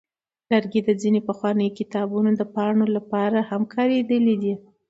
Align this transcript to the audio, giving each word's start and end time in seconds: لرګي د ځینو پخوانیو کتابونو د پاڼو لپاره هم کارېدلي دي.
لرګي 0.51 0.81
د 0.85 0.89
ځینو 1.01 1.19
پخوانیو 1.29 1.75
کتابونو 1.79 2.29
د 2.35 2.41
پاڼو 2.55 2.85
لپاره 2.97 3.39
هم 3.49 3.61
کارېدلي 3.73 4.35
دي. 4.43 4.53